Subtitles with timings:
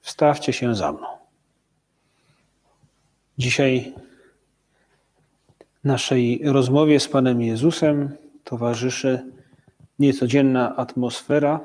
[0.00, 1.06] wstawcie się za mną.
[3.38, 3.94] Dzisiaj
[5.84, 9.32] naszej rozmowie z Panem Jezusem towarzyszy
[9.98, 11.60] niecodzienna atmosfera,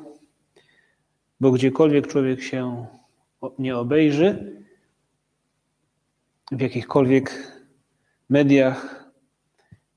[1.40, 2.86] bo gdziekolwiek człowiek się
[3.60, 4.62] nie obejrzy,
[6.52, 7.52] w jakichkolwiek
[8.30, 9.06] mediach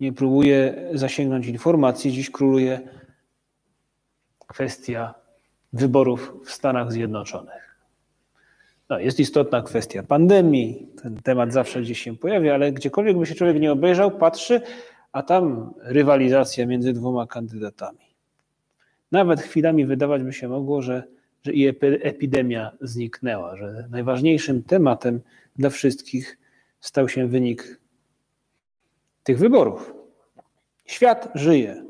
[0.00, 2.80] nie próbuje zasięgnąć informacji, dziś króluje
[4.47, 5.14] kwestia
[5.73, 7.67] wyborów w Stanach Zjednoczonych.
[8.91, 13.34] No, jest istotna kwestia pandemii, ten temat zawsze gdzieś się pojawia, ale gdziekolwiek by się
[13.34, 14.61] człowiek nie obejrzał, patrzy,
[15.12, 18.08] a tam rywalizacja między dwoma kandydatami.
[19.12, 21.03] Nawet chwilami wydawać by się mogło, że,
[21.42, 21.69] że i
[22.03, 25.20] epidemia zniknęła, że najważniejszym tematem
[25.56, 26.39] dla wszystkich
[26.80, 27.80] stał się wynik
[29.25, 29.95] tych wyborów.
[30.86, 31.84] Świat żyje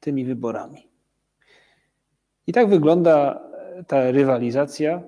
[0.00, 0.88] tymi wyborami.
[2.46, 3.42] I tak wygląda
[3.86, 5.02] ta rywalizacja,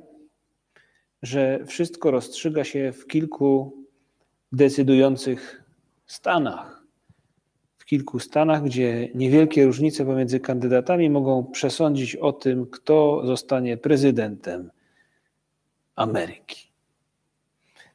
[1.22, 3.76] że wszystko rozstrzyga się w kilku
[4.52, 5.64] decydujących
[6.06, 6.82] stanach.
[7.78, 14.70] W kilku stanach, gdzie niewielkie różnice pomiędzy kandydatami mogą przesądzić o tym, kto zostanie prezydentem
[15.96, 16.68] Ameryki.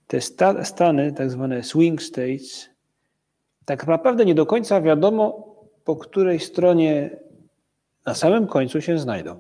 [0.08, 2.70] Te sta stany, tak zwane swing states,
[3.66, 7.10] tak naprawdę nie do końca wiadomo, po której stronie
[8.06, 9.40] na samym końcu się znajdą.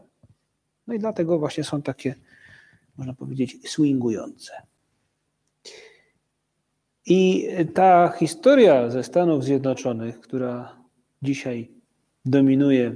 [0.87, 2.15] No i dlatego właśnie są takie,
[2.97, 4.53] można powiedzieć, swingujące.
[7.05, 10.75] I ta historia ze Stanów Zjednoczonych, która
[11.21, 11.71] dzisiaj
[12.25, 12.95] dominuje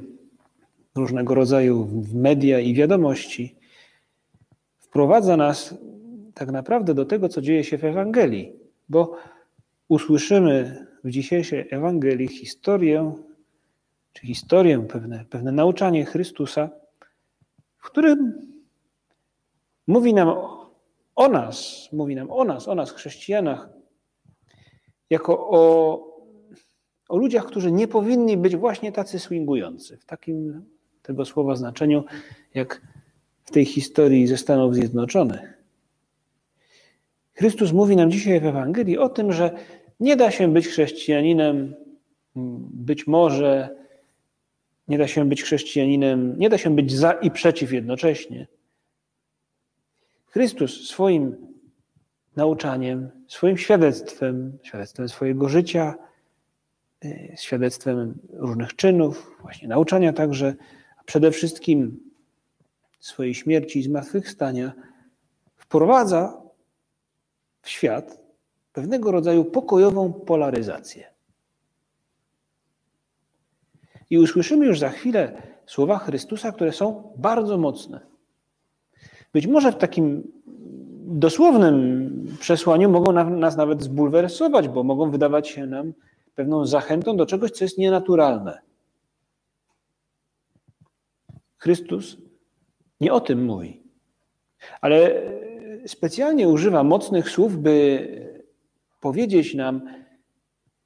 [0.95, 3.55] różnego rodzaju media i wiadomości,
[4.79, 5.75] wprowadza nas
[6.33, 8.53] tak naprawdę do tego, co dzieje się w Ewangelii,
[8.89, 9.17] bo
[9.87, 13.15] usłyszymy w dzisiejszej Ewangelii historię
[14.13, 16.69] czy historię, pewne, pewne nauczanie Chrystusa,
[17.77, 18.33] w którym
[19.87, 20.33] mówi nam
[21.15, 23.69] o nas, mówi nam o nas, o nas, chrześcijanach,
[25.09, 26.03] jako o,
[27.09, 30.65] o ludziach, którzy nie powinni być właśnie tacy swingujący, w takim
[31.01, 32.03] tego słowa znaczeniu,
[32.53, 32.81] jak
[33.43, 35.63] w tej historii ze Stanów Zjednoczonych.
[37.33, 39.51] Chrystus mówi nam dzisiaj w Ewangelii o tym, że
[39.99, 41.75] nie da się być chrześcijaninem
[42.71, 43.77] być może
[44.87, 48.47] nie da się być chrześcijaninem, nie da się być za i przeciw jednocześnie.
[50.37, 51.35] Chrystus swoim
[52.35, 55.95] nauczaniem, swoim świadectwem, świadectwem swojego życia,
[57.05, 60.55] y, świadectwem różnych czynów, właśnie nauczania także,
[60.97, 61.99] a przede wszystkim
[62.99, 64.73] swojej śmierci i zmartwychwstania,
[65.55, 66.41] wprowadza
[67.61, 68.19] w świat
[68.73, 71.07] pewnego rodzaju pokojową polaryzację.
[74.09, 78.16] I usłyszymy już za chwilę słowa Chrystusa, które są bardzo mocne.
[79.33, 80.31] Być może w takim
[81.07, 85.93] dosłownym przesłaniu mogą nas nawet zbulwersować, bo mogą wydawać się nam
[86.35, 88.59] pewną zachętą do czegoś, co jest nienaturalne.
[91.57, 92.17] Chrystus
[93.01, 93.83] nie o tym mówi,
[94.81, 95.21] ale
[95.87, 98.07] specjalnie używa mocnych słów, by
[98.99, 99.81] powiedzieć nam,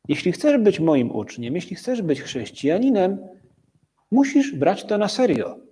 [0.07, 3.17] jeśli chcesz być moim uczniem, jeśli chcesz być chrześcijaninem,
[4.11, 5.70] musisz brać to na serio.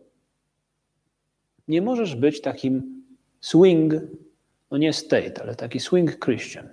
[1.70, 3.04] Nie możesz być takim
[3.42, 3.94] swing,
[4.72, 6.70] no nie state, ale taki swing Christian.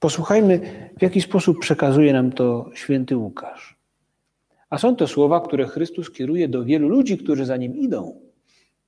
[0.00, 0.60] Posłuchajmy,
[0.98, 3.76] w jaki sposób przekazuje nam to święty Łukasz.
[4.70, 8.20] A są to słowa, które Chrystus kieruje do wielu ludzi, którzy za nim idą.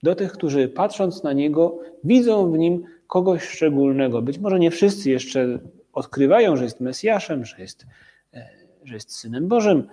[0.03, 4.23] Do tych, którzy patrząc na niego, widzą w nim kogoś szczególnego.
[4.23, 5.59] Być może nie wszyscy jeszcze
[5.93, 7.87] odkrywają, że jest Mesjaszem, że jest,
[8.35, 8.49] e,
[8.85, 9.89] że jest Synem Bożym,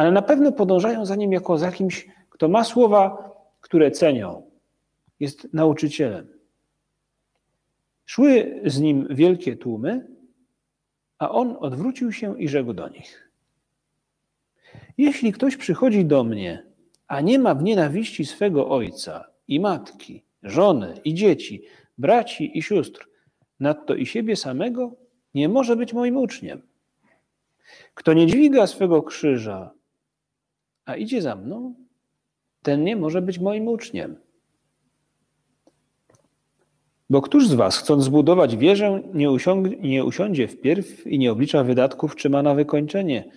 [0.00, 3.30] ale na pewno podążają za nim jako za kimś, kto ma słowa,
[3.60, 4.50] które cenią.
[5.20, 6.26] Jest nauczycielem.
[8.04, 10.06] Szły z nim wielkie tłumy,
[11.18, 13.30] a on odwrócił się i rzekł do nich:
[14.98, 16.66] Jeśli ktoś przychodzi do mnie,
[17.06, 21.62] a nie ma w nienawiści swego ojca i matki, żony i dzieci,
[21.98, 23.08] braci i sióstr,
[23.60, 24.96] nadto i siebie samego,
[25.34, 26.62] nie może być moim uczniem.
[27.94, 29.79] Kto nie dźwiga swego krzyża,
[30.90, 31.74] a idzie za mną,
[32.62, 34.16] ten nie może być moim uczniem.
[37.10, 41.64] Bo któż z was, chcąc zbudować wieżę, nie, usiąg- nie usiądzie wpierw i nie oblicza
[41.64, 43.30] wydatków, czy ma na wykończenie?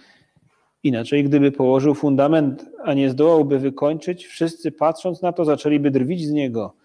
[0.84, 6.32] Inaczej, gdyby położył fundament, a nie zdołałby wykończyć, wszyscy patrząc na to zaczęliby drwić z
[6.32, 6.76] niego.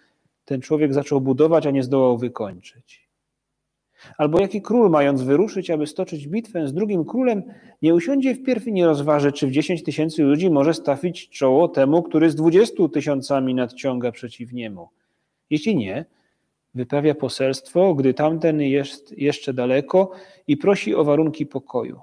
[0.45, 3.08] Ten człowiek zaczął budować, a nie zdołał wykończyć.
[4.19, 7.43] Albo jaki król, mając wyruszyć, aby stoczyć bitwę z drugim królem,
[7.83, 12.03] nie usiądzie wpierw i nie rozważy, czy w dziesięć tysięcy ludzi może stawić czoło temu,
[12.03, 14.89] który z dwudziestu tysiącami nadciąga przeciw niemu.
[15.51, 16.05] Jeśli nie,
[16.75, 20.11] wyprawia poselstwo, gdy tamten jest jeszcze daleko
[20.47, 22.01] i prosi o warunki pokoju.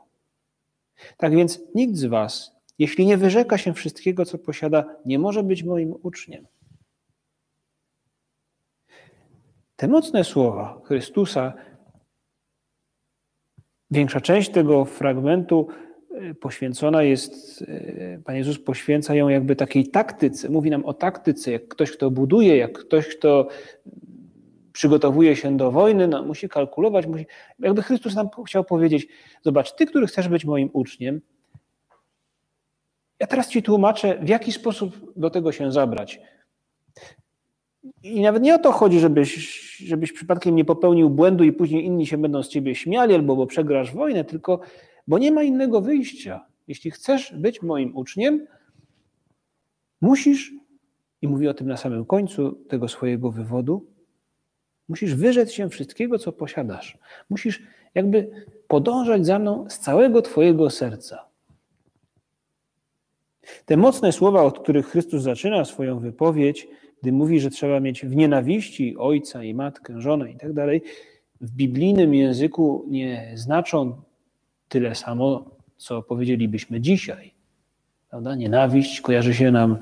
[1.18, 5.64] Tak więc nikt z was, jeśli nie wyrzeka się wszystkiego, co posiada, nie może być
[5.64, 6.48] moim uczniem.
[9.76, 11.54] Te mocne słowa Chrystusa,
[13.96, 15.68] większa część tego fragmentu
[16.12, 20.50] e, poświęcona jest, e, Pan Jezus poświęca ją jakby takiej taktyce.
[20.50, 23.48] Mówi nam o taktyce, jak ktoś, kto buduje, jak ktoś, kto
[24.74, 27.26] przygotowuje się do wojny, no, musi kalkulować, musi,
[27.60, 29.08] jakby Chrystus nam chciał powiedzieć,
[29.42, 31.22] zobacz, ty, który chcesz być moim uczniem,
[33.20, 36.20] ja teraz ci tłumaczę, w jaki sposób do tego się zabrać.
[38.04, 39.36] I nawet nie o to chodzi, żebyś,
[39.78, 43.48] żebyś przypadkiem nie popełnił błędu i później inni się będą z ciebie śmiali albo bo
[43.48, 44.60] przegrasz wojnę, tylko
[45.08, 46.46] bo nie ma innego wyjścia.
[46.68, 48.48] Jeśli chcesz być moim uczniem,
[50.02, 50.54] musisz,
[51.22, 53.86] i mówi o tym na samym końcu tego swojego wywodu,
[54.88, 56.98] Musisz wyrzec się wszystkiego, co posiadasz.
[57.30, 57.64] Musisz
[57.96, 61.26] jakby podążać za mną z całego Twojego serca.
[63.66, 66.68] Te mocne słowa, od których Chrystus zaczyna swoją wypowiedź,
[67.02, 70.82] gdy mówi, że trzeba mieć w nienawiści ojca i matkę, żonę i tak dalej,
[71.42, 74.02] w biblijnym języku nie znaczą
[74.70, 77.34] tyle samo, co powiedzielibyśmy dzisiaj.
[78.10, 78.36] Prawda?
[78.36, 79.78] Nienawiść kojarzy się nam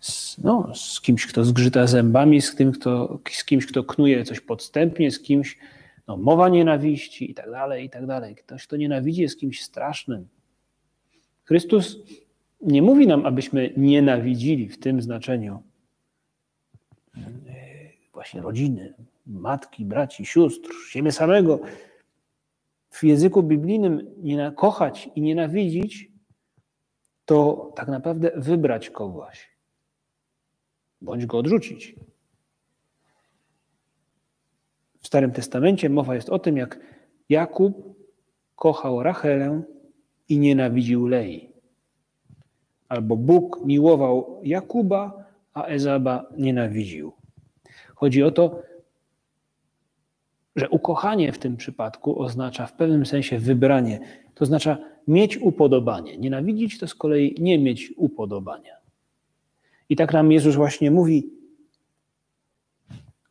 [0.00, 4.40] z, no, z kimś, kto zgrzyta zębami, z, tym, kto, z kimś, kto knuje coś
[4.40, 5.58] podstępnie, z kimś,
[6.08, 8.34] no, mowa nienawiści i tak dalej, i tak dalej.
[8.36, 10.28] Ktoś, kto nienawidzi, jest kimś strasznym.
[11.44, 11.98] Chrystus
[12.60, 15.62] nie mówi nam, abyśmy nienawidzili w tym znaczeniu
[18.12, 18.94] właśnie rodziny,
[19.26, 21.60] matki, braci, sióstr, siebie samego.
[22.90, 24.14] W języku biblijnym
[24.56, 26.10] kochać i nienawidzić
[27.24, 29.54] to tak naprawdę wybrać kogoś
[31.04, 31.94] bądź go odrzucić.
[35.00, 36.80] W Starym Testamencie mowa jest o tym, jak
[37.28, 37.96] Jakub
[38.56, 39.62] kochał Rachelę
[40.28, 41.52] i nienawidził Lei.
[42.88, 45.23] Albo Bóg miłował Jakuba,
[45.54, 47.12] a Ezaba nienawidził.
[47.94, 48.62] Chodzi o to,
[50.56, 54.00] że ukochanie w tym przypadku oznacza w pewnym sensie wybranie,
[54.34, 54.78] to oznacza
[55.08, 56.18] mieć upodobanie.
[56.18, 58.76] Nienawidzić to z kolei nie mieć upodobania.
[59.88, 61.30] I tak nam Jezus właśnie mówi,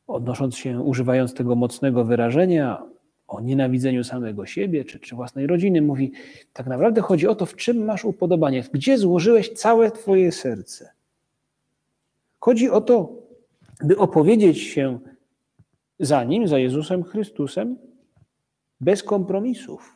[0.07, 2.83] odnosząc się, używając tego mocnego wyrażenia
[3.27, 6.11] o nienawidzeniu samego siebie czy, czy własnej rodziny, mówi,
[6.53, 10.93] tak naprawdę chodzi o to, w czym masz upodobanie, gdzie złożyłeś całe Twoje serce.
[12.43, 13.09] Chodzi o to,
[13.83, 14.99] by opowiedzieć się
[15.99, 17.77] za Nim, za Jezusem Chrystusem,
[18.81, 19.95] bez kompromisów.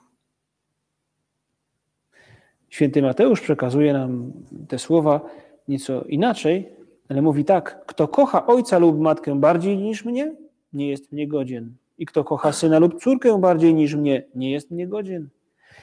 [2.69, 4.33] Święty Mateusz przekazuje nam
[4.67, 5.21] te słowa
[5.67, 6.69] nieco inaczej,
[7.09, 10.35] ale mówi tak: Kto kocha ojca lub matkę bardziej niż mnie,
[10.73, 11.75] nie jest mnie godzien.
[11.97, 15.29] I kto kocha syna lub córkę bardziej niż mnie, nie jest mnie godzien.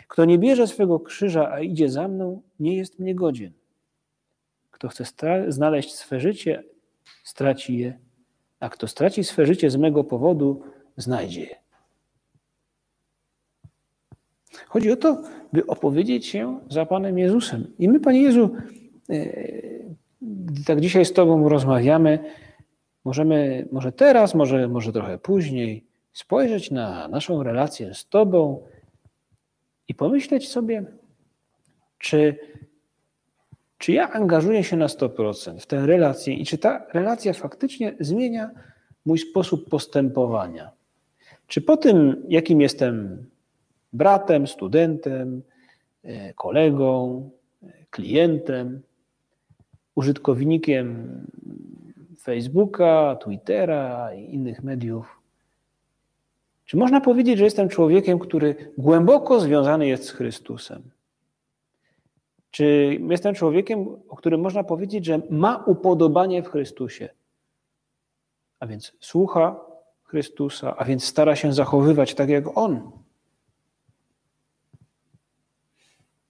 [0.08, 3.52] Kto nie bierze swego krzyża, a idzie za mną, nie jest mnie godzien.
[4.84, 6.62] Kto chce znaleźć swe życie,
[7.24, 7.98] straci je,
[8.60, 10.62] a kto straci swe życie z mego powodu,
[10.96, 11.56] znajdzie je.
[14.66, 15.22] Chodzi o to,
[15.52, 17.72] by opowiedzieć się za Panem Jezusem.
[17.78, 18.56] I my, Panie Jezu,
[20.20, 22.18] gdy tak dzisiaj z Tobą rozmawiamy,
[23.04, 28.66] możemy może teraz, może, może trochę później spojrzeć na naszą relację z Tobą
[29.88, 30.84] i pomyśleć sobie,
[31.98, 32.38] czy,
[33.78, 38.50] czy ja angażuję się na 100% w tę relację i czy ta relacja faktycznie zmienia
[39.06, 40.70] mój sposób postępowania.
[41.46, 43.26] Czy po tym, jakim jestem
[43.92, 45.42] bratem, studentem,
[46.02, 47.30] e, kolegą,
[47.90, 48.82] klientem,
[49.94, 51.08] użytkownikiem
[52.20, 55.20] Facebooka, Twittera i innych mediów.
[56.64, 60.82] Czy można powiedzieć, że jestem człowiekiem, który głęboko związany jest z Chrystusem?
[62.54, 67.08] Czy jestem człowiekiem, o którym można powiedzieć, że ma upodobanie w Chrystusie?
[68.60, 69.60] A więc słucha
[70.04, 72.90] Chrystusa, a więc stara się zachowywać tak jak On.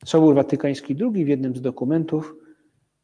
[0.04, 2.34] Sobór Watykański II w jednym z dokumentów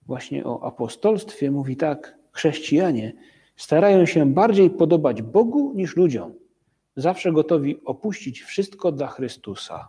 [0.06, 3.12] właśnie o apostolstwie mówi tak: Chrześcijanie
[3.60, 6.34] Starają się bardziej podobać Bogu niż ludziom.
[6.96, 9.88] Zawsze gotowi opuścić wszystko dla Chrystusa.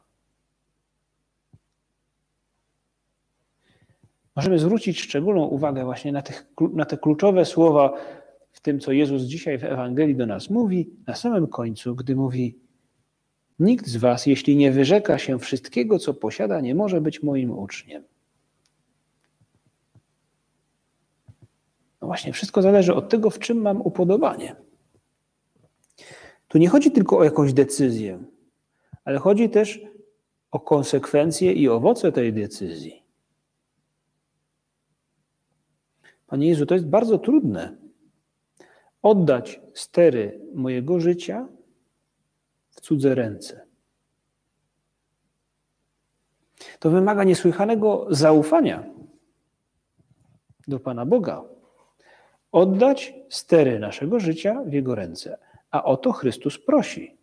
[4.41, 7.93] Możemy zwrócić szczególną uwagę właśnie na, tych, na te kluczowe słowa
[8.51, 12.59] w tym, co Jezus dzisiaj w Ewangelii do nas mówi, na samym końcu, gdy mówi:
[13.59, 18.03] Nikt z Was, jeśli nie wyrzeka się wszystkiego, co posiada, nie może być moim uczniem.
[22.01, 24.55] No właśnie, wszystko zależy od tego, w czym mam upodobanie.
[26.47, 28.23] Tu nie chodzi tylko o jakąś decyzję,
[29.05, 29.81] ale chodzi też
[30.51, 33.00] o konsekwencje i owoce tej decyzji.
[36.31, 37.77] Panie Jezu, to jest bardzo trudne.
[39.01, 41.47] Oddać stery mojego życia
[42.69, 43.67] w cudze ręce.
[46.79, 48.83] To wymaga niesłychanego zaufania
[50.67, 51.43] do Pana Boga.
[52.51, 55.37] Oddać stery naszego życia w Jego ręce.
[55.71, 57.17] A o to Chrystus prosi.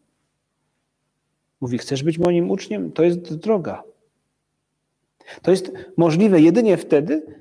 [1.60, 2.92] Mówi: Chcesz być moim uczniem?
[2.92, 3.82] To jest droga.
[5.42, 7.38] To jest możliwe jedynie wtedy,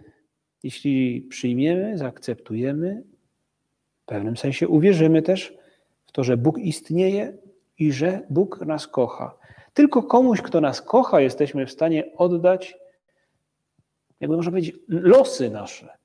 [0.67, 3.03] jeśli przyjmiemy, zaakceptujemy,
[4.03, 5.53] w pewnym sensie uwierzymy też
[6.05, 7.38] w to, że Bóg istnieje
[7.79, 9.38] i że Bóg nas kocha.
[9.74, 12.77] Tylko komuś, kto nas kocha, jesteśmy w stanie oddać,
[14.19, 15.97] jakby można powiedzieć, losy nasze.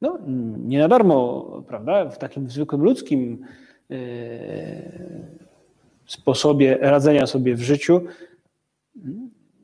[0.00, 0.18] No,
[0.58, 3.46] nie na darmo, prawda, w takim zwykłym ludzkim
[3.88, 3.98] yy,
[6.06, 8.00] sposobie radzenia sobie w życiu,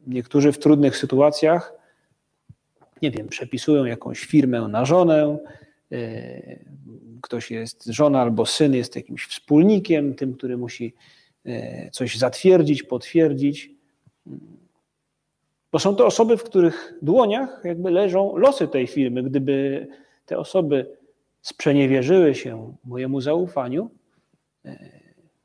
[0.07, 1.80] niektórzy w trudnych sytuacjach
[3.03, 5.39] nie wiem, przepisują jakąś firmę na żonę,
[5.93, 6.59] e,
[7.23, 10.95] ktoś jest, żona albo syn jest jakimś wspólnikiem, tym, który musi
[11.47, 13.71] e, coś zatwierdzić, potwierdzić.
[15.73, 19.23] Bo są to osoby, w których dłoniach jakby leżą losy tej firmy.
[19.23, 19.87] Gdyby
[20.27, 20.97] te osoby
[21.43, 23.91] sprzeniewierzyły się mojemu zaufaniu,
[24.65, 24.79] e,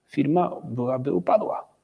[0.07, 1.74] firma byłaby upadła.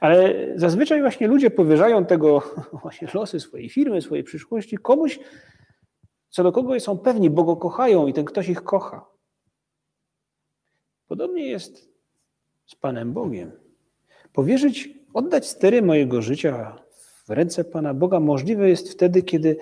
[0.00, 2.42] Ale zazwyczaj właśnie ludzie powierzają tego
[2.82, 5.18] właśnie losy swojej firmy, swojej przyszłości komuś,
[6.28, 9.06] co do kogo są pewni, bo go kochają i ten ktoś ich kocha.
[11.08, 11.90] Podobnie jest
[12.66, 13.52] z Panem Bogiem.
[14.32, 16.76] Powierzyć, oddać stery mojego życia
[17.28, 19.56] w ręce Pana Boga możliwe jest wtedy, kiedy,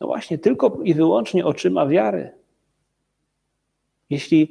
[0.00, 2.32] no właśnie, tylko i wyłącznie oczyma wiary.
[4.10, 4.50] Jeśli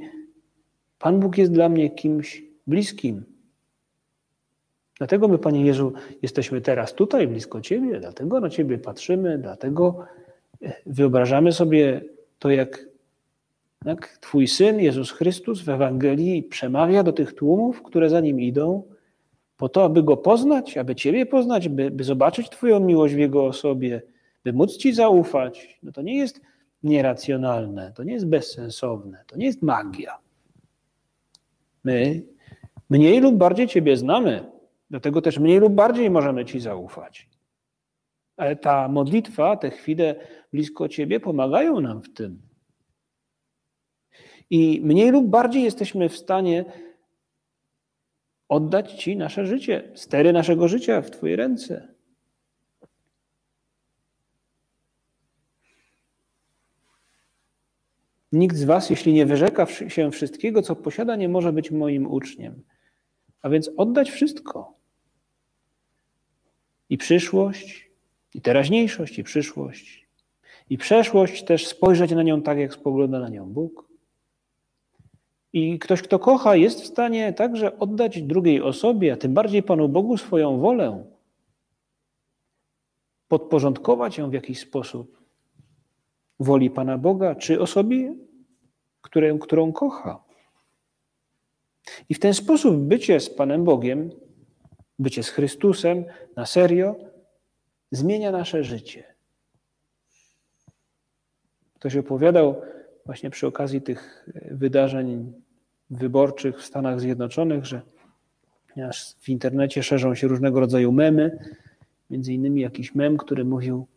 [0.99, 3.34] Pan Bóg jest dla mnie kimś bliskim,
[4.97, 10.05] Dlatego my, Panie Jezu, jesteśmy teraz tutaj, blisko Ciebie, dlatego na Ciebie patrzymy, dlatego
[10.61, 12.01] e, wyobrażamy sobie
[12.39, 12.85] to, jak,
[13.85, 18.83] jak Twój Syn, Jezus Chrystus w Ewangelii przemawia do tych tłumów, które za Nim idą,
[19.57, 23.45] po to, aby Go poznać, aby Ciebie poznać, by, by zobaczyć Twoją miłość w Jego
[23.45, 24.01] osobie,
[24.43, 25.79] by móc Ci zaufać.
[25.83, 26.41] No to nie jest
[26.83, 30.17] nieracjonalne, to nie jest bezsensowne, to nie jest magia.
[31.83, 32.21] My
[32.89, 34.54] mniej lub bardziej Ciebie znamy,
[34.89, 37.29] Dlatego też mniej lub bardziej możemy Ci zaufać.
[38.37, 40.15] Ale ta modlitwa, te chwile
[40.53, 42.41] blisko Ciebie pomagają nam w tym.
[44.49, 46.65] I mniej lub bardziej jesteśmy w stanie
[48.49, 51.95] oddać Ci nasze życie, stery naszego życia w Twoje ręce.
[58.31, 62.63] Nikt z Was, jeśli nie wyrzeka się wszystkiego, co posiada, nie może być moim uczniem.
[63.41, 64.74] A więc oddać wszystko.
[66.89, 67.89] I przyszłość,
[68.33, 70.07] i teraźniejszość, i przyszłość.
[70.69, 73.85] I przeszłość też spojrzeć na nią tak, jak spogląda na nią Bóg.
[75.53, 79.89] I ktoś, kto kocha, jest w stanie także oddać drugiej osobie, a tym bardziej Panu
[79.89, 81.05] Bogu swoją wolę,
[83.27, 85.21] podporządkować ją w jakiś sposób
[86.39, 88.15] woli Pana Boga, czy osobie,
[89.01, 90.23] którą, którą kocha.
[92.09, 94.11] I w ten sposób bycie z Panem Bogiem,
[94.99, 96.95] bycie z Chrystusem na serio
[97.91, 99.03] zmienia nasze życie.
[101.73, 102.61] Ktoś opowiadał
[103.05, 105.33] właśnie przy okazji tych wydarzeń
[105.89, 107.81] wyborczych w Stanach Zjednoczonych, że
[109.19, 111.39] w internecie szerzą się różnego rodzaju memy,
[112.09, 113.87] między innymi jakiś mem, który mówił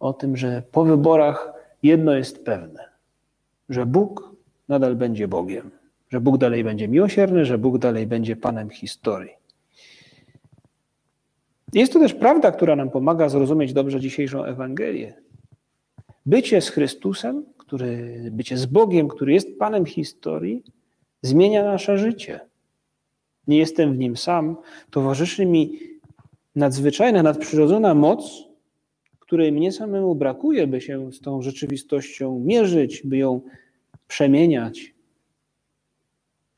[0.00, 2.88] o tym, że po wyborach jedno jest pewne,
[3.68, 4.36] że Bóg
[4.68, 5.70] nadal będzie Bogiem
[6.10, 9.37] że Bóg dalej będzie miłosierny, że Bóg dalej będzie Panem historii.
[11.72, 15.14] Jest to też prawda, która nam pomaga zrozumieć dobrze dzisiejszą Ewangelię.
[16.26, 20.62] Bycie z Chrystusem, który, bycie z Bogiem, który jest Panem historii,
[21.22, 22.40] zmienia nasze życie.
[23.46, 24.56] Nie jestem w nim sam.
[24.90, 25.78] Towarzyszy mi
[26.56, 28.44] nadzwyczajna, nadprzyrodzona moc,
[29.18, 33.40] której mnie samemu brakuje, by się z tą rzeczywistością mierzyć, by ją
[34.08, 34.94] przemieniać.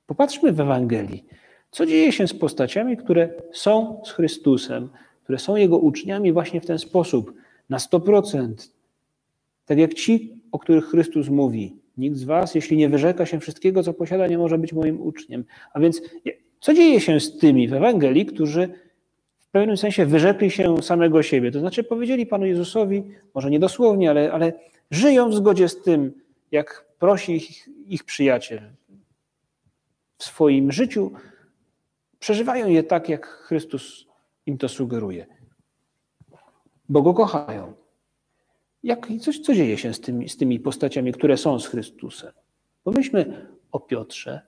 [0.06, 1.24] Popatrzmy w Ewangelii.
[1.70, 4.88] Co dzieje się z postaciami, które są z Chrystusem,
[5.22, 7.34] które są Jego uczniami właśnie w ten sposób,
[7.70, 8.54] na 100%.
[9.66, 11.76] Tak jak ci, o których Chrystus mówi.
[11.98, 15.44] Nikt z Was, jeśli nie wyrzeka się wszystkiego, co posiada, nie może być moim uczniem.
[15.72, 16.02] A więc
[16.60, 18.68] co dzieje się z tymi w Ewangelii, którzy
[19.38, 21.50] w pewnym sensie wyrzekli się samego siebie?
[21.50, 23.02] To znaczy powiedzieli Panu Jezusowi,
[23.34, 24.52] może nie dosłownie, ale, ale
[24.90, 26.12] żyją w zgodzie z tym,
[26.52, 28.60] jak prosi ich, ich przyjaciel.
[30.18, 31.12] W swoim życiu
[32.20, 34.06] przeżywają je tak, jak Chrystus
[34.46, 35.26] im to sugeruje.
[36.88, 37.72] Bo go kochają.
[38.82, 42.32] Jak, coś, co dzieje się z tymi, z tymi postaciami, które są z Chrystusem?
[42.84, 44.40] Pomyślmy o Piotrze.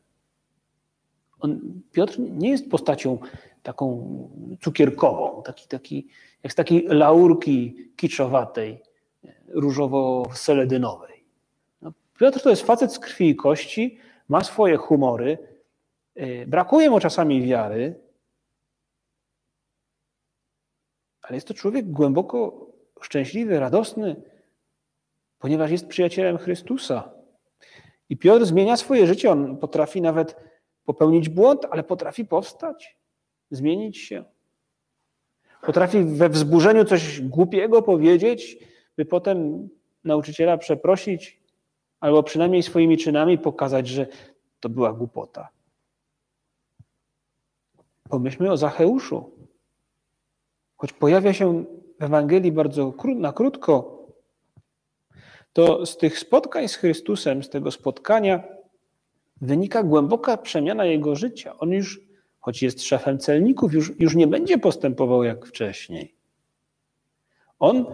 [1.40, 1.60] On,
[1.92, 3.18] Piotr nie jest postacią
[3.62, 4.06] taką
[4.60, 6.08] cukierkową, taki, taki,
[6.42, 8.82] jak z takiej laurki kiczowatej,
[9.48, 11.24] różowo-seledynowej.
[11.82, 13.98] No, Piotr to jest facet z krwi i kości,
[14.28, 15.38] ma swoje humory,
[16.46, 18.00] brakuje mu czasami wiary,
[21.22, 22.66] ale jest to człowiek głęboko
[23.00, 24.22] szczęśliwy, radosny,
[25.38, 27.12] ponieważ jest przyjacielem Chrystusa.
[28.08, 29.30] I Piotr zmienia swoje życie.
[29.30, 30.36] On potrafi nawet
[30.84, 32.96] popełnić błąd, ale potrafi powstać,
[33.50, 34.24] zmienić się.
[35.62, 38.58] Potrafi we wzburzeniu coś głupiego powiedzieć,
[38.96, 39.68] by potem
[40.04, 41.40] nauczyciela przeprosić,
[42.00, 44.06] albo przynajmniej swoimi czynami pokazać, że
[44.60, 45.48] to była głupota.
[48.12, 49.30] Pomyślmy o Zacheuszu.
[50.76, 51.64] Choć pojawia się
[52.00, 54.06] w Ewangelii bardzo na krótko,
[55.52, 58.42] to z tych spotkań z Chrystusem, z tego spotkania,
[59.40, 61.58] wynika głęboka przemiana jego życia.
[61.58, 62.00] On już,
[62.40, 66.14] choć jest szefem celników, już, już nie będzie postępował jak wcześniej.
[67.58, 67.86] On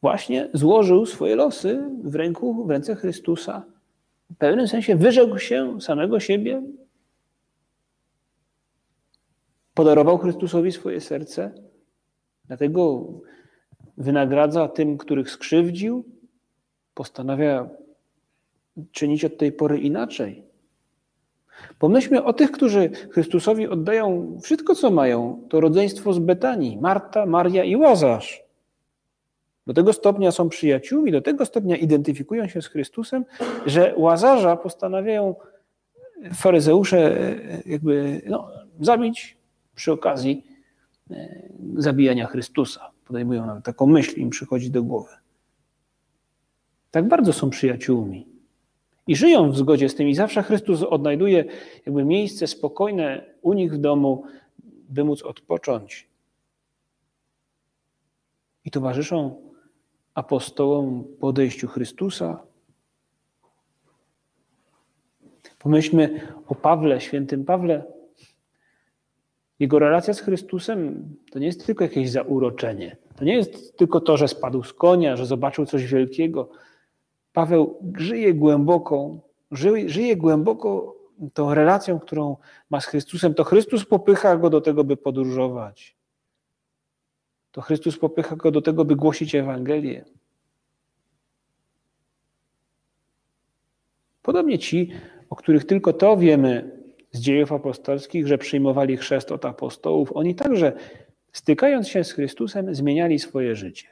[0.00, 3.62] właśnie złożył swoje losy w ręku, w ręce Chrystusa.
[4.30, 6.62] W pewnym sensie wyrzekł się samego siebie,
[9.80, 11.50] podarował Chrystusowi swoje serce,
[12.44, 13.06] dlatego
[13.96, 16.04] wynagradza tym, których skrzywdził,
[16.94, 17.68] postanawia
[18.92, 20.42] czynić od tej pory inaczej.
[21.78, 25.46] Pomyślmy o tych, którzy Chrystusowi oddają wszystko, co mają.
[25.48, 28.42] To rodzeństwo z Betanii, Marta, Maria i Łazarz.
[29.66, 33.24] Do tego stopnia są przyjaciółmi, do tego stopnia identyfikują się z Chrystusem,
[33.66, 35.34] że Łazarza postanawiają
[36.34, 37.16] faryzeusze
[37.66, 38.48] jakby no,
[38.80, 39.39] zabić
[39.80, 40.46] przy okazji
[41.10, 42.90] e, zabijania Chrystusa.
[43.04, 45.12] Podejmują nawet taką myśl, im przychodzi do głowy.
[46.90, 48.26] Tak bardzo są przyjaciółmi.
[49.06, 50.08] I żyją w zgodzie z tym.
[50.08, 51.44] I zawsze Chrystus odnajduje
[51.86, 54.24] jakby miejsce spokojne u nich w domu,
[54.88, 56.08] by móc odpocząć.
[58.64, 59.42] I towarzyszą
[60.14, 62.42] apostołom po odejściu Chrystusa.
[65.58, 67.99] Pomyślmy o Pawle, świętym Pawle.
[69.60, 72.96] Jego relacja z Chrystusem to nie jest tylko jakieś zauroczenie.
[73.16, 76.50] To nie jest tylko to, że spadł z konia, że zobaczył coś wielkiego.
[77.32, 79.20] Paweł żyje głęboką,
[79.50, 80.96] żyje, żyje głęboko
[81.34, 82.36] tą relacją, którą
[82.70, 83.34] ma z Chrystusem.
[83.34, 85.96] To Chrystus popycha go do tego, by podróżować.
[87.52, 90.04] To Chrystus popycha go do tego, by głosić Ewangelię.
[94.22, 94.90] Podobnie ci,
[95.30, 96.79] o których tylko to wiemy
[97.12, 100.72] z dziejów apostolskich, że przyjmowali chrzest od apostołów, oni także,
[101.32, 103.88] stykając się z Chrystusem, zmieniali swoje życie.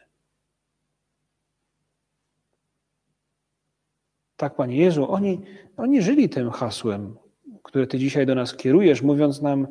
[4.37, 5.41] Tak, Panie Jezu, oni,
[5.77, 7.17] oni żyli tym hasłem,
[7.63, 9.67] które Ty dzisiaj do nas kierujesz, mówiąc nam,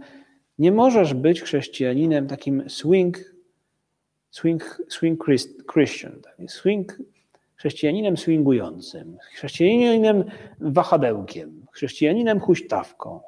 [0.59, 3.17] nie możesz być chrześcijaninem takim swing,
[4.31, 5.25] swing, swing
[5.73, 6.97] Christian, swing,
[7.55, 10.23] chrześcijaninem swingującym, chrześcijaninem
[10.59, 13.21] wahadełkiem, chrześcijaninem huśtawką.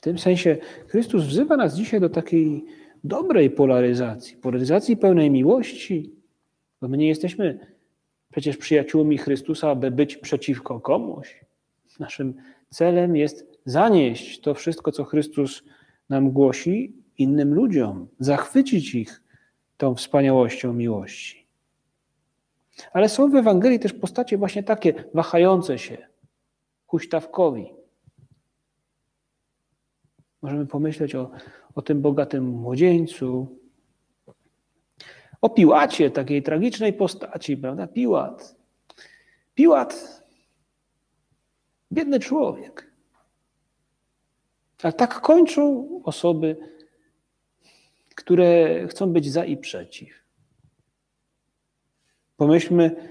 [0.00, 2.64] W tym sensie Chrystus wzywa nas dzisiaj do takiej
[3.04, 6.12] dobrej polaryzacji, polaryzacji pełnej miłości,
[6.80, 7.58] bo my nie jesteśmy
[8.30, 11.44] przecież przyjaciółmi Chrystusa, aby być przeciwko komuś.
[11.98, 12.34] Naszym
[12.70, 15.62] celem jest zanieść to wszystko, co Chrystus
[16.08, 19.22] nam głosi innym ludziom, zachwycić ich
[19.76, 21.46] tą wspaniałością miłości.
[22.92, 25.98] Ale są w Ewangelii też postacie właśnie takie wahające się,
[26.86, 27.79] huśtawkowi.
[30.42, 31.30] Możemy pomyśleć o,
[31.74, 33.58] o tym bogatym młodzieńcu,
[35.40, 37.86] o Piłacie, takiej tragicznej postaci, prawda?
[37.86, 38.56] Piłat.
[39.54, 40.22] Piłat,
[41.92, 42.90] biedny człowiek.
[44.82, 46.56] A tak kończą osoby,
[48.14, 50.10] które chcą być za i przeciw.
[52.36, 53.09] Pomyślmy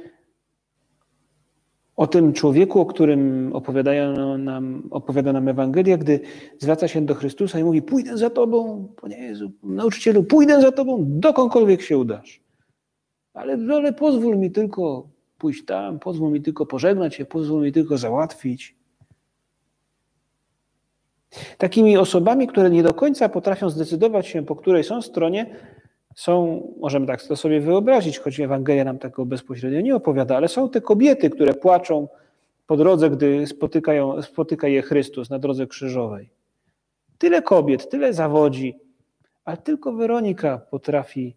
[1.99, 6.19] o tym człowieku, o którym opowiadają nam, opowiada nam Ewangelia, gdy
[6.57, 10.97] zwraca się do Chrystusa i mówi: Pójdę za Tobą, Panie Jezu, nauczycielu, pójdę za Tobą,
[11.07, 12.41] dokądkolwiek się udasz.
[13.33, 15.07] Ale, ale pozwól mi tylko
[15.37, 18.75] pójść tam, pozwól mi tylko pożegnać się, pozwól mi tylko załatwić.
[21.57, 25.55] Takimi osobami, które nie do końca potrafią zdecydować się, po której są stronie,
[26.19, 30.69] są, możemy tak to sobie wyobrazić, choć Ewangelia nam tego bezpośrednio nie opowiada, ale są
[30.69, 32.07] te kobiety, które płaczą
[32.67, 36.29] po drodze, gdy spotykają, spotyka je Chrystus na drodze krzyżowej.
[37.17, 38.79] Tyle kobiet, tyle zawodzi,
[39.45, 41.35] ale tylko Weronika potrafi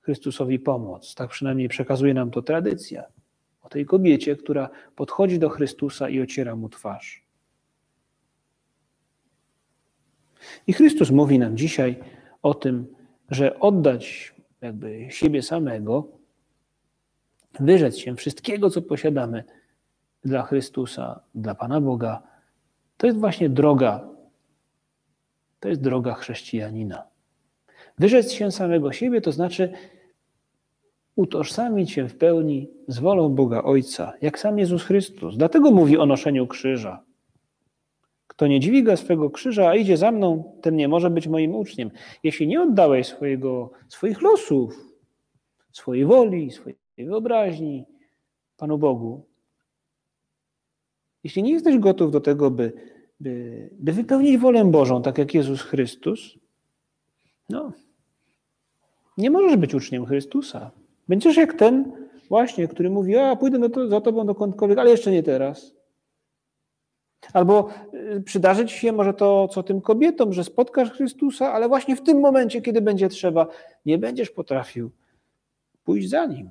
[0.00, 1.14] Chrystusowi pomóc.
[1.14, 3.04] Tak przynajmniej przekazuje nam to tradycja.
[3.62, 7.24] O tej kobiecie, która podchodzi do Chrystusa i ociera mu twarz.
[10.66, 11.96] I Chrystus mówi nam dzisiaj
[12.42, 13.01] o tym,
[13.34, 16.08] że oddać jakby siebie samego,
[17.60, 19.44] wyrzec się wszystkiego, co posiadamy
[20.24, 22.22] dla Chrystusa, dla Pana Boga,
[22.96, 24.08] to jest właśnie droga,
[25.60, 27.02] to jest droga chrześcijanina.
[27.98, 29.72] Wyrzec się samego siebie to znaczy
[31.16, 35.36] utożsamić się w pełni z wolą Boga Ojca, jak sam Jezus Chrystus.
[35.36, 37.02] Dlatego mówi o noszeniu krzyża.
[38.42, 41.90] Kto nie dźwiga swego krzyża, a idzie za mną, ten nie może być moim uczniem.
[42.22, 44.94] Jeśli nie oddałeś swojego, swoich losów,
[45.72, 47.84] swojej woli, swojej wyobraźni
[48.56, 49.24] Panu Bogu,
[51.24, 52.72] jeśli nie jesteś gotów do tego, by,
[53.20, 56.38] by, by wypełnić wolę Bożą, tak jak Jezus Chrystus,
[57.48, 57.72] no,
[59.18, 60.70] nie możesz być uczniem Chrystusa.
[61.08, 61.92] Będziesz jak ten
[62.28, 65.81] właśnie, który mówi, a pójdę za tobą dokądkolwiek, ale jeszcze nie teraz.
[67.32, 72.02] Albo y, przydarzyć się może to, co tym kobietom, że spotkasz Chrystusa, ale właśnie w
[72.02, 73.46] tym momencie, kiedy będzie trzeba,
[73.86, 74.90] nie będziesz potrafił
[75.84, 76.50] pójść za Nim.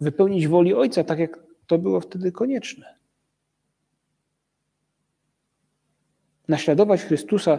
[0.00, 2.94] Wypełnić woli Ojca, tak jak to było wtedy konieczne.
[6.48, 7.58] Naśladować Chrystusa,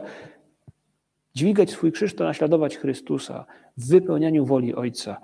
[1.36, 3.46] dźwigać swój krzyż, to naśladować Chrystusa
[3.78, 5.22] w wypełnianiu woli Ojca,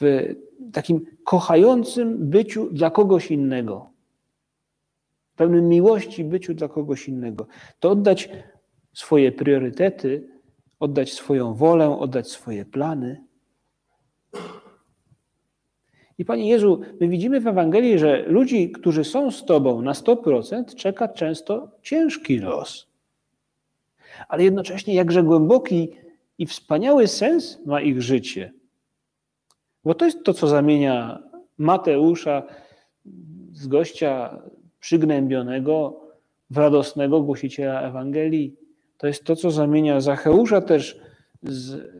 [0.00, 0.34] w
[0.72, 3.93] takim kochającym byciu dla kogoś innego
[5.36, 7.46] pełnym miłości byciu dla kogoś innego.
[7.80, 8.28] To oddać
[8.92, 10.28] swoje priorytety,
[10.80, 13.24] oddać swoją wolę, oddać swoje plany.
[16.18, 20.74] I Panie Jezu, my widzimy w Ewangelii, że ludzi, którzy są z Tobą na 100%,
[20.74, 22.86] czeka często ciężki los.
[24.28, 25.90] Ale jednocześnie jakże głęboki
[26.38, 28.52] i wspaniały sens ma ich życie.
[29.84, 31.22] Bo to jest to, co zamienia
[31.58, 32.42] Mateusza
[33.52, 34.42] z gościa
[34.84, 36.00] przygnębionego,
[36.50, 38.56] w radosnego głosiciela Ewangelii.
[38.98, 41.00] To jest to, co zamienia Zacheusza też
[41.42, 41.92] z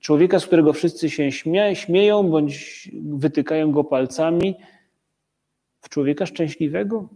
[0.00, 4.54] człowieka, z którego wszyscy się śmie śmieją bądź wytykają go palcami,
[5.80, 7.08] w człowieka szczęśliwego.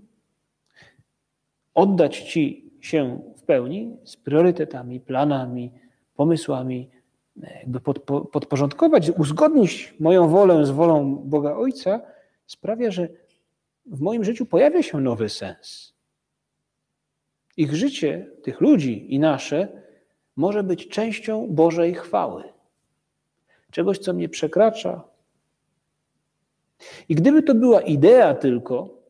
[1.75, 5.71] Oddać Ci się w pełni z priorytetami, planami,
[6.17, 6.89] pomysłami,
[7.37, 7.81] jakby
[8.33, 12.01] podporządkować, uzgodnić moją wolę z wolą Boga Ojca,
[12.47, 13.09] sprawia, że
[13.87, 15.95] w moim życiu pojawia się nowy sens.
[17.57, 19.83] Ich życie, tych ludzi i nasze,
[20.37, 22.45] może być częścią Bożej chwały.
[23.71, 25.05] Czegoś, co mnie przekracza.
[27.09, 29.03] I gdyby to była idea tylko,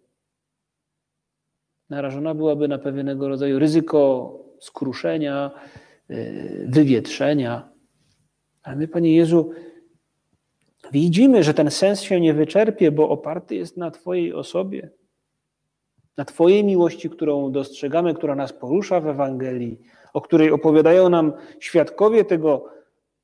[1.91, 5.51] narażona byłaby na pewnego rodzaju ryzyko skruszenia,
[6.11, 7.69] y, wywietrzenia.
[8.63, 9.53] Ale my, Panie Jezu,
[10.93, 14.91] Widzimy, że ten sens się nie wyczerpie, bo oparty jest na Twojej osobie,
[16.17, 19.79] na Twojej miłości, którą dostrzegamy, która nas porusza w Ewangelii,
[20.13, 22.69] o której opowiadają nam świadkowie tego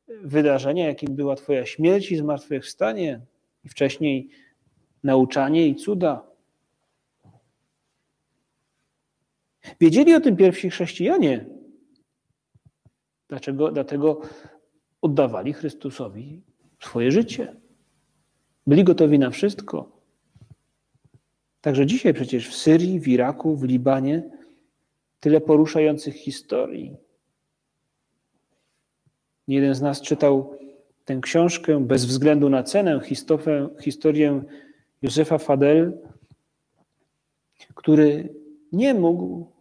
[0.08, 3.20] wydarzenia, jakim była Twoja śmierć i zmartwychwstanie,
[3.64, 4.28] i wcześniej
[5.04, 6.26] nauczanie i cuda.
[9.80, 11.46] Wiedzieli o tym pierwsi chrześcijanie.
[13.28, 13.72] Dlaczego?
[13.72, 14.20] Dlatego
[15.02, 16.42] oddawali Chrystusowi
[16.82, 17.56] swoje życie.
[18.66, 20.02] Byli gotowi na wszystko.
[21.60, 24.30] Także dzisiaj przecież w Syrii, w Iraku, w Libanie
[25.20, 26.96] tyle poruszających historii.
[29.48, 30.58] Jeden z nas czytał
[31.04, 33.00] tę książkę bez względu na cenę,
[33.80, 34.42] historię,
[35.02, 35.98] Józefa Fadel,
[37.74, 38.34] który
[38.72, 39.52] nie mógł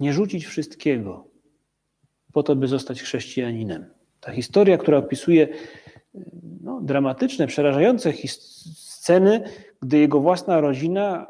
[0.00, 1.28] nie rzucić wszystkiego
[2.32, 3.97] po to, by zostać chrześcijaninem.
[4.20, 5.48] Ta historia, która opisuje
[6.60, 9.42] no, dramatyczne, przerażające sceny,
[9.82, 11.26] gdy jego własna rodzina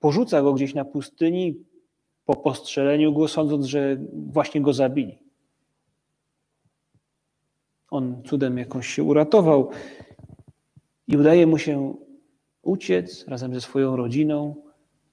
[0.00, 1.56] porzuca go gdzieś na pustyni
[2.24, 5.18] po postrzeleniu go, sądząc, że właśnie go zabili.
[7.90, 9.70] On cudem jakąś się uratował
[11.08, 11.94] i udaje mu się
[12.62, 14.54] uciec razem ze swoją rodziną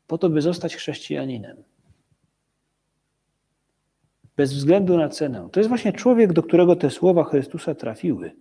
[0.08, 1.69] po to, by zostać chrześcijaninem.
[4.40, 5.50] Bez względu na cenę.
[5.52, 8.32] To jest właśnie człowiek, do którego te słowa Chrystusa trafiły.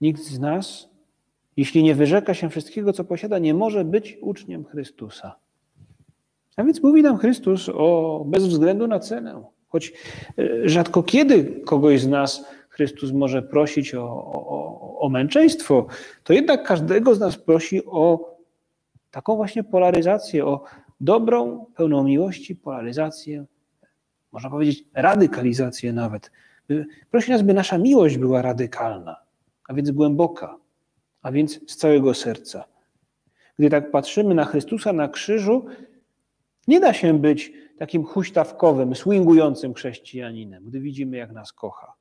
[0.00, 0.88] Nikt z nas,
[1.56, 5.36] jeśli nie wyrzeka się wszystkiego, co posiada, nie może być uczniem Chrystusa.
[6.56, 9.44] A więc mówi nam Chrystus o bez względu na cenę.
[9.68, 9.92] Choć
[10.38, 15.86] e, rzadko kiedy kogoś z nas Chrystus może prosić o, o, o męczeństwo,
[16.24, 18.36] to jednak każdego z nas prosi o
[19.10, 20.64] taką właśnie polaryzację, o
[21.00, 23.46] dobrą, pełną miłości polaryzację,
[24.32, 26.30] można powiedzieć radykalizację nawet.
[27.10, 29.16] Prosi nas, by nasza miłość była radykalna,
[29.68, 30.56] a więc głęboka,
[31.22, 32.64] a więc z całego serca.
[33.58, 35.66] Gdy tak patrzymy na Chrystusa na krzyżu,
[36.68, 41.92] nie da się być takim huśtawkowym, swingującym chrześcijaninem, gdy widzimy, jak nas kocha.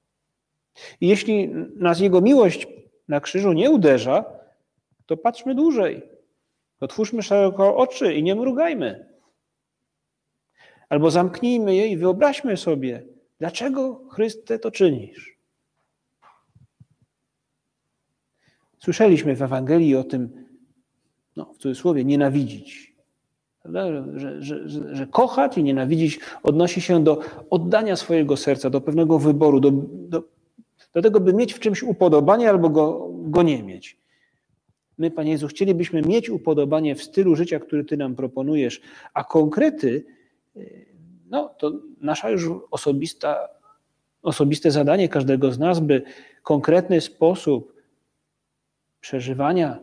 [1.01, 2.67] I jeśli nas Jego miłość
[3.07, 4.25] na krzyżu nie uderza,
[5.05, 6.01] to patrzmy dłużej.
[6.79, 9.05] Otwórzmy szeroko oczy i nie mrugajmy.
[10.89, 13.03] Albo zamknijmy je i wyobraźmy sobie,
[13.39, 15.37] dlaczego Chryste to czynisz.
[18.79, 20.45] Słyszeliśmy w Ewangelii o tym,
[21.35, 22.97] no, w cudzysłowie, nienawidzić.
[23.65, 27.19] Że, że, że, że, kochać i nienawidzić odnosi się do
[27.49, 30.23] oddania swojego serca, do pewnego wyboru, do, do,
[30.93, 33.97] do tego, by mieć w czymś upodobanie albo go, go nie mieć.
[34.97, 38.81] My, Panie Jezu, chcielibyśmy mieć upodobanie w stylu życia, który Ty nam proponujesz,
[39.13, 40.05] a konkrety,
[41.29, 43.49] no to nasza już osobista,
[44.21, 46.01] osobiste zadanie każdego z nas, by
[46.43, 47.73] konkretny sposób
[49.01, 49.79] przeżywania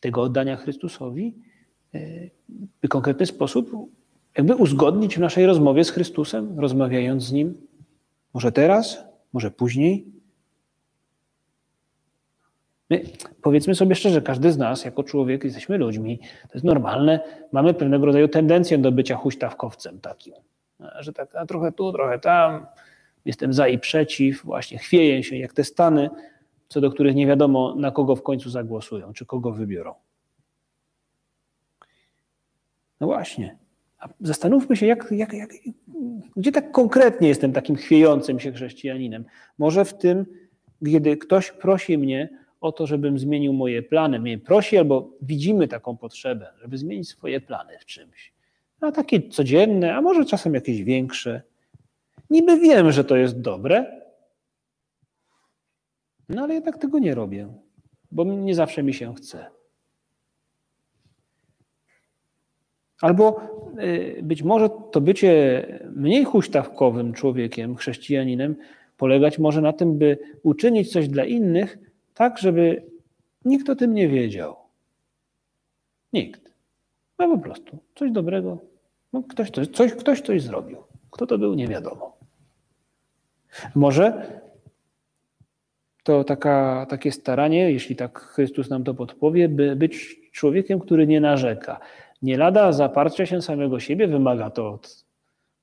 [0.00, 1.34] tego oddania Chrystusowi,
[2.82, 3.70] by konkretny sposób
[4.36, 7.66] jakby uzgodnić w naszej rozmowie z Chrystusem, rozmawiając z Nim,
[8.34, 10.19] może teraz, może później.
[12.90, 13.00] My,
[13.42, 17.20] powiedzmy sobie szczerze, każdy z nas, jako człowiek, jesteśmy ludźmi, to jest normalne,
[17.52, 20.34] mamy pewnego rodzaju tendencję do bycia huśtawkowcem takim,
[20.98, 22.66] że tak a trochę tu, trochę tam,
[23.24, 26.10] jestem za i przeciw, właśnie chwieję się jak te stany,
[26.68, 29.94] co do których nie wiadomo, na kogo w końcu zagłosują, czy kogo wybiorą.
[33.00, 33.58] No właśnie.
[33.98, 35.50] A zastanówmy się, jak, jak, jak,
[36.36, 39.24] gdzie tak konkretnie jestem takim chwiejącym się chrześcijaninem.
[39.58, 40.26] Może w tym,
[40.84, 44.20] kiedy ktoś prosi mnie o to, żebym zmienił moje plany.
[44.20, 48.32] Mnie prosi albo widzimy taką potrzebę, żeby zmienić swoje plany w czymś.
[48.80, 51.42] A takie codzienne, a może czasem jakieś większe.
[52.30, 54.00] Niby wiem, że to jest dobre,
[56.28, 57.48] no ale jednak tego nie robię,
[58.12, 59.46] bo nie zawsze mi się chce.
[63.00, 63.40] Albo
[63.78, 65.62] y, być może to bycie
[65.96, 68.56] mniej huśtawkowym człowiekiem, chrześcijaninem,
[68.96, 71.78] polegać może na tym, by uczynić coś dla innych,
[72.14, 72.82] tak, żeby
[73.44, 74.56] nikt o tym nie wiedział.
[76.12, 76.54] Nikt.
[77.18, 78.58] No po prostu coś dobrego.
[79.12, 80.78] No ktoś, coś, coś, ktoś coś zrobił.
[81.10, 82.16] Kto to był, nie wiadomo.
[83.74, 84.30] Może
[86.04, 91.20] to taka, takie staranie, jeśli tak Chrystus nam to podpowie, by być człowiekiem, który nie
[91.20, 91.80] narzeka.
[92.22, 95.04] Nie lada zaparcia się samego siebie wymaga to od,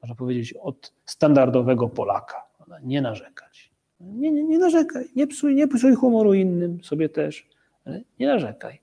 [0.01, 2.47] można powiedzieć, od standardowego Polaka.
[2.83, 3.66] Nie narzekać.
[3.99, 7.47] Nie, nie, nie narzekaj, nie psuj, nie psuj humoru innym, sobie też,
[7.86, 8.79] ale nie narzekaj.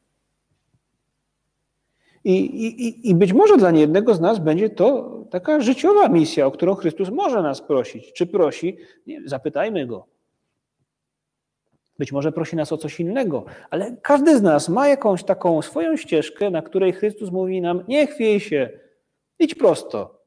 [2.24, 6.50] I, i, I być może dla niejednego z nas będzie to taka życiowa misja, o
[6.50, 8.12] którą Chrystus może nas prosić.
[8.12, 8.76] Czy prosi?
[9.06, 10.06] Nie, zapytajmy go.
[11.98, 15.96] Być może prosi nas o coś innego, ale każdy z nas ma jakąś taką swoją
[15.96, 18.70] ścieżkę, na której Chrystus mówi nam: Nie chwiej się,
[19.38, 20.20] idź prosto,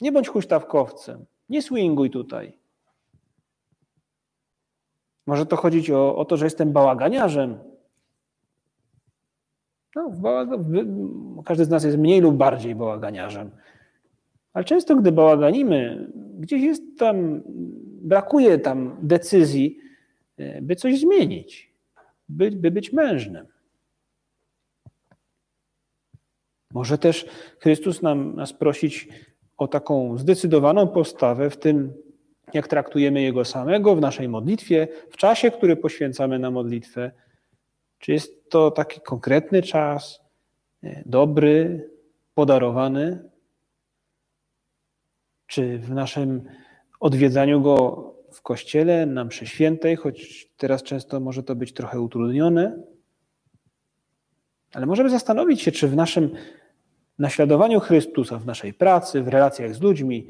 [0.00, 2.58] nie bądź huśtawkowcem, nie swinguj tutaj.
[5.26, 7.58] Może to chodzić o, o to, że jestem bałaganiarzem.
[9.96, 10.10] No,
[11.44, 13.50] każdy z nas jest mniej lub bardziej bałaganiarzem.
[14.52, 17.42] Ale często, gdy bałaganimy, gdzieś jest tam,
[18.02, 19.78] brakuje tam decyzji,
[20.62, 21.72] by coś zmienić,
[22.28, 23.46] by, by być mężnym.
[26.72, 27.26] Może też
[27.60, 29.08] Chrystus nam, nas prosić
[29.56, 31.92] o taką zdecydowaną postawę w tym,
[32.54, 37.10] jak traktujemy Jego samego w naszej modlitwie, w czasie, który poświęcamy na modlitwę.
[37.98, 40.20] Czy jest to taki konkretny czas,
[40.82, 41.90] e, dobry,
[42.34, 43.30] podarowany?
[45.46, 46.42] Czy w naszym
[47.00, 52.82] odwiedzaniu Go w kościele, na mszy świętej, choć teraz często może to być trochę utrudnione,
[54.72, 56.30] ale możemy zastanowić się, czy w naszym
[57.18, 60.28] naśladowaniu Chrystusa, w naszej pracy, w relacjach z ludźmi,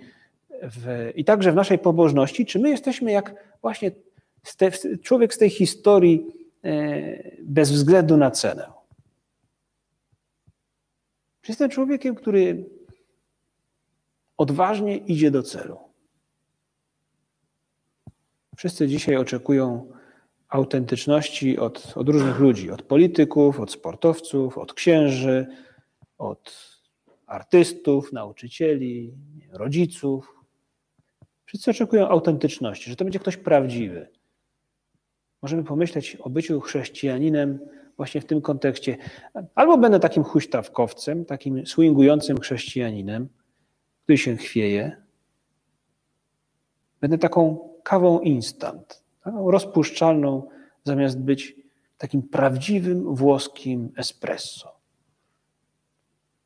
[0.62, 3.90] w, i także w naszej pobożności, czy my jesteśmy jak właśnie
[4.57, 4.71] te,
[5.03, 6.27] człowiek z tej historii
[6.64, 8.73] e, bez względu na cenę.
[11.42, 12.64] Czy jestem człowiekiem, który
[14.37, 15.79] odważnie idzie do celu.
[18.57, 19.92] Wszyscy dzisiaj oczekują
[20.49, 25.47] autentyczności od, od różnych ludzi, od polityków, od sportowców, od księży,
[26.19, 26.77] od
[27.27, 29.14] artystów, nauczycieli,
[29.53, 30.36] rodziców.
[31.46, 34.09] Wszyscy oczekują autentyczności, że to będzie ktoś prawdziwy.
[35.42, 37.59] Możemy pomyśleć o byciu chrześcijaninem
[37.96, 38.96] właśnie w tym kontekście.
[39.54, 43.28] Albo będę takim huśtawkowcem, takim swingującym chrześcijaninem,
[44.02, 44.96] który się chwieje.
[47.00, 50.48] Będę taką kawą instant, taką rozpuszczalną,
[50.85, 51.56] zamiast być
[51.98, 54.76] takim prawdziwym włoskim espresso.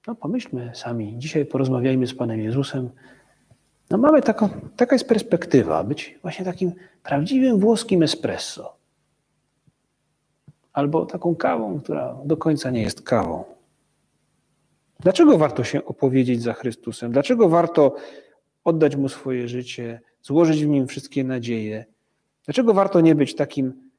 [0.06, 2.90] No pomyślmy sami, dzisiaj porozmawiajmy z Panem Jezusem.
[3.90, 6.72] No mamy taką, taka jest perspektywa, być właśnie takim
[7.02, 8.76] prawdziwym włoskim espresso.
[10.72, 13.44] Albo taką kawą, która do końca nie jest kawą.
[15.00, 17.12] Dlaczego warto się opowiedzieć za Chrystusem?
[17.12, 17.96] Dlaczego warto
[18.64, 21.84] oddać Mu swoje życie, złożyć w Nim wszystkie nadzieje?
[22.44, 23.90] Dlaczego warto nie być takim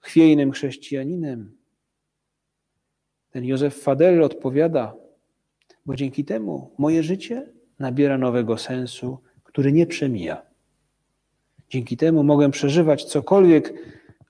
[0.00, 1.56] chwiejnym chrześcijaninem?
[3.30, 4.94] Ten Józef Fadel odpowiada,
[5.86, 10.42] bo dzięki temu moje życie nabiera nowego sensu, który nie przemija.
[11.70, 13.74] Dzięki temu mogę przeżywać cokolwiek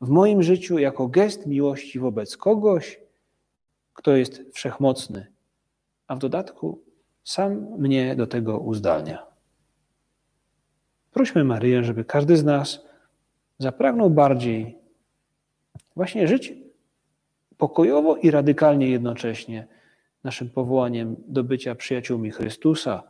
[0.00, 3.00] w moim życiu jako gest miłości wobec kogoś,
[3.94, 5.26] kto jest wszechmocny,
[6.06, 6.82] a w dodatku
[7.24, 9.26] sam mnie do tego uzdalnia.
[11.12, 12.80] Prośmy Maryję, żeby każdy z nas
[13.58, 14.78] zapragnął bardziej
[15.96, 16.52] właśnie żyć
[17.56, 19.66] pokojowo i radykalnie jednocześnie
[20.24, 23.02] naszym powołaniem do bycia przyjaciółmi Chrystusa.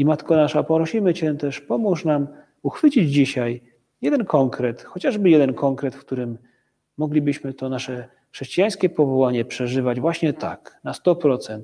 [0.00, 2.26] I Matko Nasza, prosimy Cię też, pomóż nam
[2.62, 3.60] uchwycić dzisiaj
[4.02, 6.38] jeden konkret, chociażby jeden konkret, w którym
[6.96, 11.62] moglibyśmy to nasze chrześcijańskie powołanie przeżywać właśnie tak, na 100%,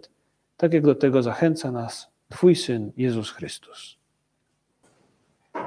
[0.57, 3.97] tak jak do tego zachęca nas Twój Syn Jezus Chrystus.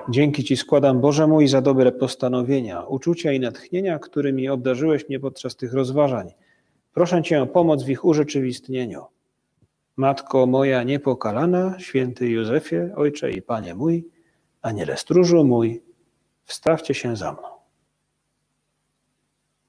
[0.10, 5.56] Dzięki Ci składam, Boże mój, za dobre postanowienia, uczucia i natchnienia, którymi obdarzyłeś mnie podczas
[5.56, 6.32] tych rozważań.
[6.94, 9.06] Proszę Cię o pomoc w ich urzeczywistnieniu.
[10.00, 14.08] Matko moja niepokalana, święty Józefie, Ojcze i Panie mój,
[14.62, 15.84] Aniele stróżu mój,
[16.44, 17.59] wstawcie się za mną.